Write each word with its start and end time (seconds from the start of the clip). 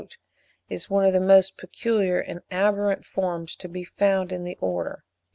Mivart 0.01 0.13
remarks, 0.13 0.25
"is 0.67 0.89
one 0.89 1.05
of 1.05 1.13
the 1.13 1.19
most 1.19 1.57
peculiar 1.57 2.19
and 2.19 2.41
aberrant 2.49 3.05
forms 3.05 3.55
to 3.57 3.69
be 3.69 3.83
found 3.83 4.31
in 4.31 4.43
the 4.43 4.57
Order." 4.59 5.03
(13. 5.03 5.03